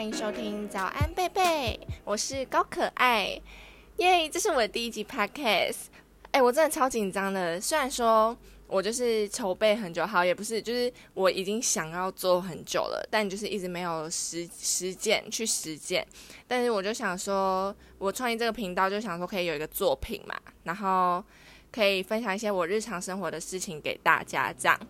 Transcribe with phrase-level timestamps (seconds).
[0.00, 3.38] 欢迎收听早安贝贝，我是高可爱，
[3.98, 4.26] 耶！
[4.30, 5.76] 这是我的第一集 podcast，
[6.30, 7.60] 哎，我真的超紧张的。
[7.60, 8.34] 虽然说
[8.66, 16.02] 我就是筹备很久，好也不是，就是我已经想要做很久了，但就是一直没有实实践去实践。
[16.48, 21.22] 但是我就想说，我创立这个频道，就想说可以有一个作品嘛，然后
[21.70, 24.80] 可以分享一些我日常生活的事情给大家，这样。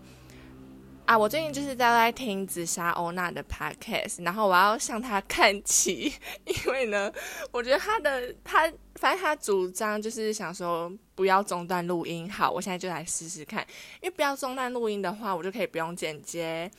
[1.10, 6.04] 啊，我最近就是在在听紫砂欧娜的 podcast，然后我要向他看齐，
[6.46, 7.12] 因为呢，
[7.50, 12.30] 我觉得他的他反正他主张就是想说不要中断录音。
[12.30, 13.66] 好，我现在就来试试看，
[14.00, 16.70] 因为不要中断录音的话，我就可以不用剪接。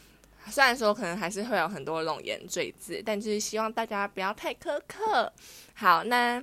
[0.48, 5.30] 虽然说可能还是会有很多冗言赘字，但就是希望大家不要太苛刻。
[5.74, 6.42] 好，那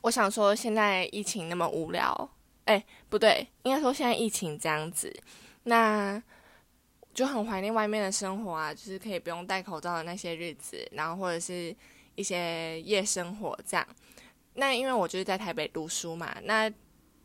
[0.00, 2.28] 我想说，现在疫情那么无聊，
[2.64, 5.16] 哎，不对，应该说现在疫情这样子，
[5.62, 6.20] 那。
[7.18, 11.74] 就很怀念外面的生活啊，就是可以不用戴口罩的那些日子，然后或者是
[12.14, 13.84] 一些夜生活这样。
[14.54, 16.72] 那因为我就是在台北读书嘛，那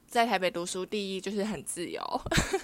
[0.08, 2.02] 在台北读书，第一就是很自由。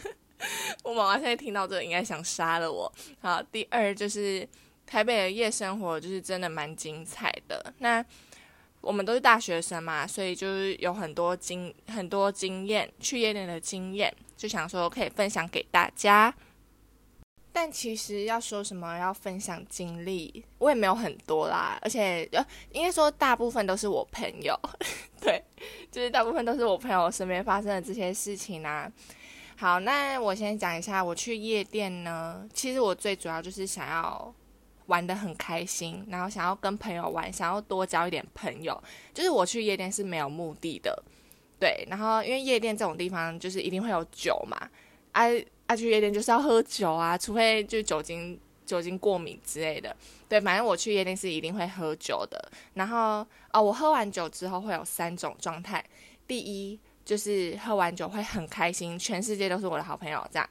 [0.84, 2.92] 我妈妈现在听到这应该想杀了我。
[3.20, 4.50] 好，第二就是
[4.88, 7.72] 台北的夜生活就是真的蛮精彩的。
[7.78, 8.04] 那
[8.82, 16.34] 我们都是大学生嘛，所以就是有很多经很多经验，去夜店的经验，就想说可以分享给大家。
[17.52, 24.58] 但其实要说什么要分享经历，我也没有很多啦，而且呃，应该说大部分都是我朋友，
[25.20, 25.44] 对，
[25.92, 28.90] 就是大部分都是我朋友身边发生的这些事情啊。
[29.58, 34.34] 好，那我先讲一下，我去夜店呢，其实我最主要就是想要
[34.86, 38.82] 玩的很开心，然后想要跟朋友玩，想要多交一点朋友，
[39.14, 41.04] 就是我去夜店是没有目的的，
[41.60, 44.70] 对，然后因为夜店这种地方就是一定会有酒嘛，
[45.14, 45.44] 哎。
[45.76, 49.96] 去夜店就是要喝酒啊，除非就酒精酒精过敏之类的。
[50.28, 52.52] 对，反正我去夜店是一定会喝酒的。
[52.74, 55.84] 然后哦，我喝完酒之后会有三种状态：
[56.28, 60.48] 第一就是喝完酒会很开心，全世界都是我的好朋友这样；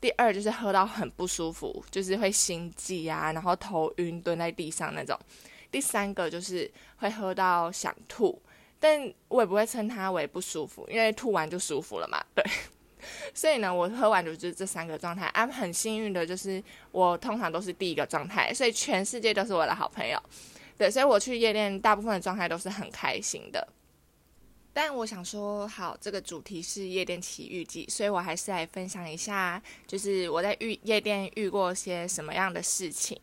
[0.00, 5.14] 第二就是喝到很不舒服，就是会心悸啊，然后头晕，蹲在地上那种；
[5.70, 8.40] 第三个就是会喝到想吐，
[8.80, 12.24] 但我也不会称它为不舒服，因为吐完就舒服了嘛。
[12.34, 12.42] 对。
[13.34, 15.26] 所以呢，我喝完就是这三个状态。
[15.28, 20.20] 啊，很幸运的就是我通常都是第一个状态，所以全世界都是我的好朋友。
[20.76, 23.66] 对，所以我去夜店大部分的状态都是很开心的。
[24.72, 33.20] 但我想说，好，这个主题是夜店奇遇记，所以我还是来分享一下，就是我在遇夜店遇过些什么样的事情。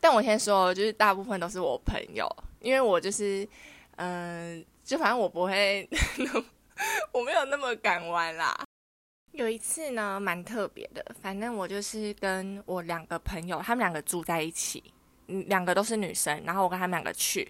[0.00, 2.28] 但我先说，就是大部分都是我朋友，
[2.60, 3.48] 因为我就是，
[3.96, 5.88] 嗯，就反正我不会，
[7.14, 8.65] 我没有那么敢玩啦。
[9.36, 11.04] 有一次呢，蛮特别的。
[11.20, 14.82] 反正我就是跟我两个朋友，他们两个住在一起，
[15.28, 16.42] 嗯，两个都是女生。
[16.44, 17.46] 然后我跟他们两个去，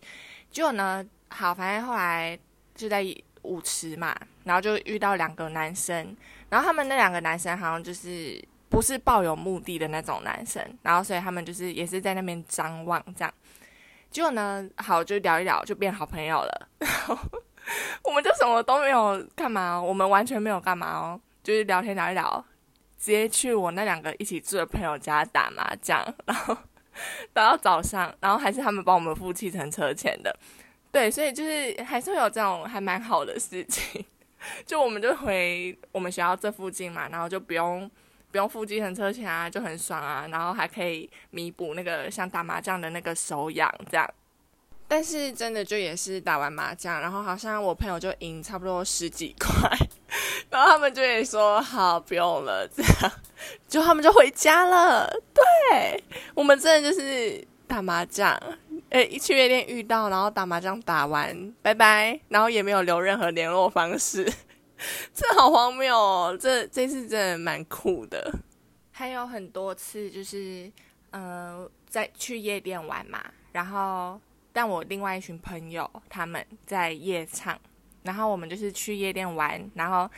[0.50, 2.38] 结果呢，好，反正后来
[2.74, 3.04] 就在
[3.42, 4.14] 舞池嘛，
[4.44, 6.16] 然后就遇到两个男生。
[6.48, 13.32] 然后他们那两个男生好像就是不是抱有目的的那种男生，然后所以他们就是也是在那边张望这样。
[14.10, 16.68] 结果呢，好就聊一聊，就变好朋友了。
[16.80, 17.18] 然后
[18.04, 21.20] 我们就什么都没有干嘛，我们完全没有干嘛哦。
[21.46, 22.44] 就是聊天聊一聊，
[22.98, 26.56] 直接去我那两个一起住的朋友家打麻将，然后
[27.32, 30.36] 打到早上，然后还是他们帮我们付计程车钱的，
[30.90, 34.04] 对，所以就是还是会有这种还蛮好的事情。
[34.66, 37.88] 就我们就回我们学校这附近嘛，然后就不用
[38.32, 44.08] 不用付计程车钱啊，就很爽啊，然后还可以弥补那个像打麻将的那个手痒这样。
[44.88, 49.70] 但是真的就也是打完麻将，然后好像我朋友就赢差不多十几块，
[50.50, 53.12] 然后他们就也说好不用了，这样
[53.68, 55.06] 就他们就回家了。
[55.34, 56.04] 对
[56.34, 58.40] 我们真的就是打麻将，
[58.90, 64.24] 诶，去夜店遇到，然后打麻将打完，拜拜，然后也没有留任何联络方式，
[65.12, 66.38] 这好荒谬哦！
[66.40, 68.32] 这这次真的蛮酷的，
[68.92, 70.70] 还有很多次就是
[71.10, 73.22] 呃在去夜店玩嘛，
[73.52, 74.20] 然后。
[74.58, 77.60] 但我另外一群朋友他们在夜场，
[78.06, 80.08] 然后我们就是去夜店玩，然后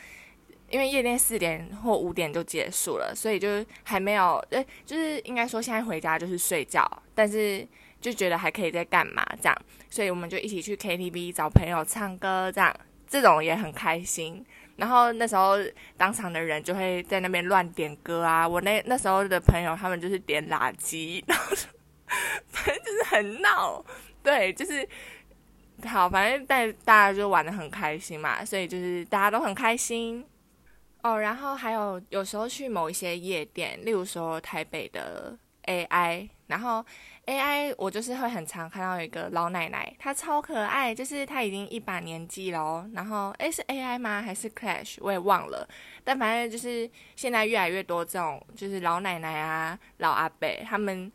[0.69, 7.67] 因为夜店四点或五点就结束了，所以就还没有，诶，就是应该说现在回家就是睡觉，但是
[7.99, 12.73] 就觉得还可以在干嘛这样，所以我们就一起去 KTV 找朋友唱歌，这样
[13.07, 14.45] 这种也很开心。
[14.77, 15.57] 然后那时候
[15.97, 21.53] 当场的人就会在那边乱点歌啊，我那那时候的朋友他们就是点垃圾，然后
[22.47, 23.83] 反正就是很闹。
[24.21, 24.87] 对，就是
[25.87, 30.25] 好，反正带大家就玩的很开心嘛，所以就是大家都很开心
[31.03, 31.19] 哦。
[31.19, 36.85] 然后还有有时候去某一些夜店，例如说台北的 AI，然后
[37.25, 42.89] AI 我就是会很常看到一个老奶奶，她超可爱，就是她已经一把年纪了哦。
[42.93, 44.21] 然后诶，是 AI 吗？
[44.21, 44.97] 还是 Clash？
[44.99, 45.67] 我也忘了。
[46.03, 51.11] 但反正就是现在越来越多这种就是老奶奶啊、老阿伯，他们。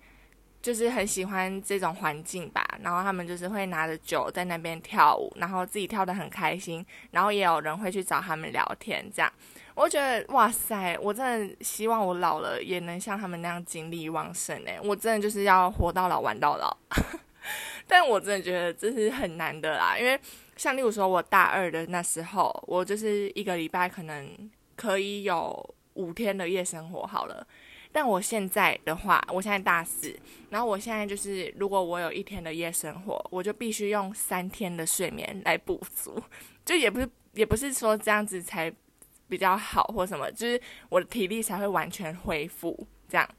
[0.64, 9.30] 就是很喜欢这种环境吧，然后他们就是会拿着酒在那边跳舞，然后自己跳得很开心，然后也有人会去找他们聊天，这样，
[9.74, 16.74] 我觉得哇塞，我真的希望我老了也能像他们那样精力旺盛诶，我真的就是要活到老玩到老，
[17.86, 20.18] 但我真的觉得这是很难的啦，因为
[20.56, 24.26] 像例如说我大二的那时候，我就是一个礼拜可能
[24.76, 27.46] 可以有五天的夜生活好了。
[27.94, 30.12] 但我现在的话，我现在大四，
[30.50, 36.20] 然后我现在就是，如果我有一天的夜生活，我就必须用三天的睡眠来补足，
[36.64, 38.68] 就也不是也不是说这样子才
[39.28, 43.30] 比较好或什么，就是我的体力才会完全恢复这样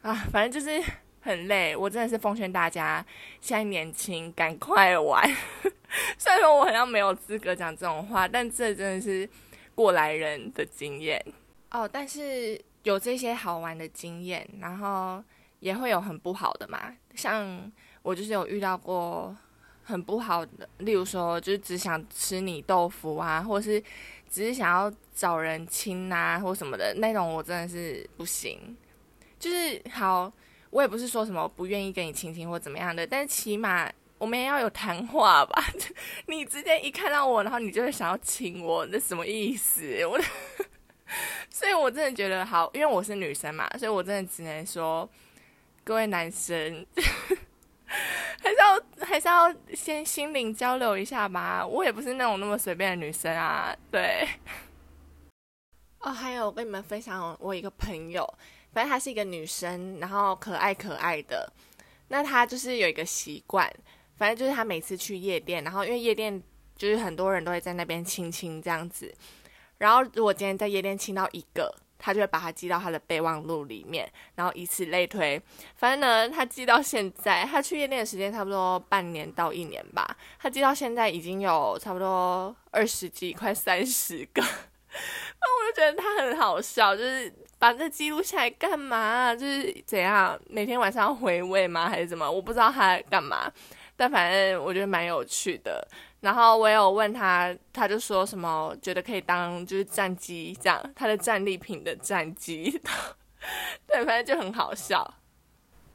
[0.00, 0.82] 啊，反正就是
[1.20, 1.76] 很累。
[1.76, 3.04] 我真的是奉劝大家，
[3.42, 5.30] 现在年轻，赶快玩。
[6.16, 9.28] 虽然说我好像没有资格讲这种话，但这真的是
[9.74, 11.22] 过来人的经验
[11.70, 11.86] 哦。
[11.86, 12.58] 但是。
[12.84, 15.22] 有这些好玩的经验，然后
[15.58, 16.94] 也会有很不好的嘛。
[17.14, 17.72] 像
[18.02, 19.34] 我就是有遇到过
[19.82, 23.82] 很不好的，例如说就是只想吃你豆腐啊，或者是
[24.30, 28.76] 只是想要找人亲啊，或什么的那种，我真的是不行。
[29.38, 30.30] 就是好，
[30.70, 35.64] 我也不是说什么不愿意跟你亲亲或怎么样的，但是起码我们也要有谈话吧。
[36.28, 40.04] 你直接一看到我，然后你就会想要亲我，那什么意思？
[40.06, 40.20] 我。
[41.50, 45.08] 所以，我真的觉得好，因为我是女生嘛，所以我真的只能说，
[45.84, 46.86] 各位男生
[48.42, 51.64] 还是要还是要先心灵交流一下吧。
[51.66, 53.76] 我也不是那种那么随便的女生啊。
[53.90, 54.26] 对。
[56.00, 58.26] 哦，还有我跟你们分享我一个朋友，
[58.72, 61.50] 反正她是一个女生，然后可爱可爱的。
[62.08, 63.72] 那她就是有一个习惯，
[64.16, 66.42] 反正就是她每次去夜店，然后因为夜店
[66.76, 69.14] 就是很多人都会在那边亲亲这样子。
[69.78, 75.40] 然后，如果今天在夜店亲到一个，他就会把它记到他的备忘录里面，然后以此类推。
[75.74, 80.16] 反正呢，他记到现在，他去夜店的时间差不多半年到一年吧。
[80.38, 84.42] 他记到现在已经有差不多二十几，快三十个。
[84.42, 84.46] 那
[85.66, 89.34] 我就觉得他很好笑，就是把这记录下来干嘛？
[89.34, 90.38] 就是怎样？
[90.48, 91.88] 每天晚上回味吗？
[91.88, 92.30] 还是怎么？
[92.30, 93.50] 我不知道他干嘛。
[93.96, 95.86] 但反正我觉得蛮有趣的。
[96.24, 102.80] 然后我有问他，他就说什么觉得可以当就是战机这样，他的战利品的战机，
[103.86, 105.16] 对，反正就很好笑。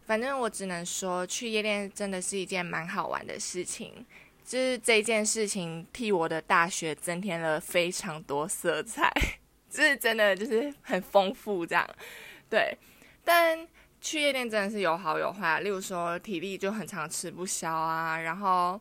[0.05, 4.05] 反正我只能说，去夜店真的是一件蛮好玩的事情，
[4.45, 9.11] 就是这件事情替我的大学增添了非常多色彩，
[9.67, 11.83] 就是真的就是很丰富这样。
[12.47, 12.77] 对，
[13.23, 13.67] 但
[13.99, 18.79] 去夜店真的是有好有坏，例如说体力就很常吃不消啊，然后。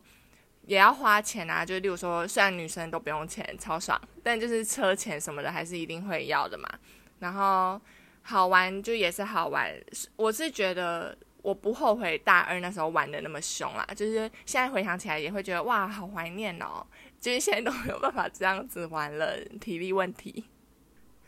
[0.69, 6.69] 也要花钱啊，就例如说，虽然女生都不用钱，超爽，但就是车钱什么的还是一定会要的嘛。
[7.21, 7.81] 然后
[8.21, 9.75] 好玩就也是好玩，
[10.17, 16.87] 我是觉得我不后悔大二那时候玩的那么凶啦，就是现在回想起来也会觉得哇，好怀念哦。
[17.19, 20.45] 就是现在都没有办法这样子玩了，体力问题。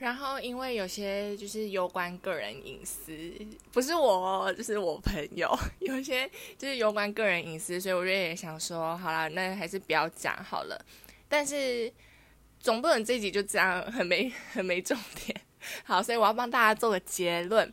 [0.00, 3.12] 然后，因为有些就是有关个人隐私，
[3.71, 6.26] 不是我，就是我朋友，有些
[6.57, 10.85] 就是有关个人隐私，所以我就也想说，好了，那还是不要讲好了。
[11.28, 11.92] 但是
[12.59, 15.38] 总不能这集就这样很没很没重点。
[15.85, 17.71] 好，所以我要帮大家做个结论。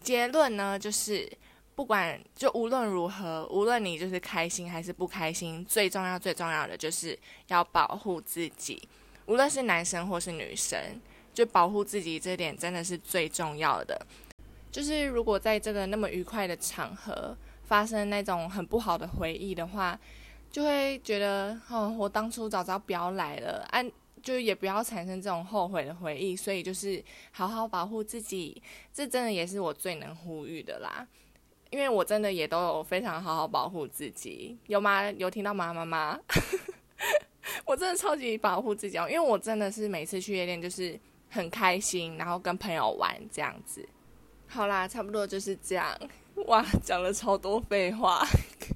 [0.00, 1.30] 结论呢，就是
[1.74, 7.18] 不管就无论如何，无论你就是开心还是不开心，最重要最重要的就是
[7.48, 8.88] 要保护自己，
[9.26, 10.80] 无论是男生或是女生。
[11.36, 14.06] 就保护自己这点真的是最重要的。
[14.72, 19.98] 就是如果在这个那么愉快的场合发生那种很不好的回忆的话，
[20.50, 26.34] 就会觉得哦，我当初早知道不要来了，按就也不要产生这种后悔的回忆。
[26.34, 28.62] 所以就是好好保护自己，
[28.94, 31.06] 这真的也是我最能呼吁的啦。
[31.68, 35.10] 因为我真的也都有非常好好保护自己，有吗？
[35.12, 35.74] 有听到吗？
[35.74, 36.18] 妈妈，
[37.66, 40.98] 我真的超级保护自己哦，因为我真的是每次去夜店就是。
[41.28, 43.86] 很开心，然后跟朋友玩这样子，
[44.46, 45.98] 好啦，差不多就是这样。
[46.46, 48.24] 哇，讲了超多废话。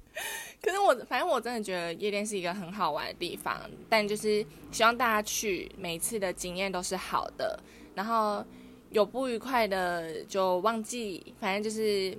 [0.63, 7.59] 可是我反正我真的觉得夜店是一个很好玩的地方，但就是希望大家去每次的经验都是好的，
[7.95, 8.45] 然后
[8.91, 12.17] 有不愉快的就忘记，反正就是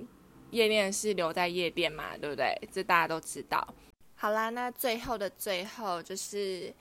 [0.50, 2.56] 夜店是留在夜店嘛，对不对？
[2.72, 3.64] 这大家都知道。
[4.16, 6.72] 好啦，那最后的最后就是。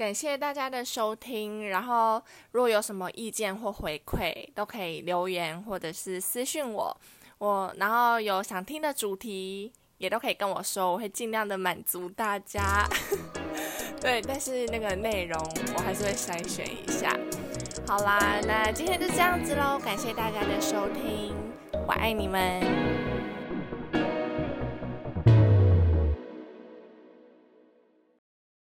[0.00, 6.96] 感谢大家的收听，然后如果有什么意见或回馈，都可以留言或者是私信我，
[7.36, 12.88] 我然后有想听的主题，也都可以跟我说，我会尽量的满足大家。
[14.00, 15.38] 对，但是那个内容
[15.76, 17.14] 我还是会筛选一下。
[17.86, 21.36] 好啦，那今天就这样子喽，感谢大家的收听，
[21.86, 23.09] 我爱你们。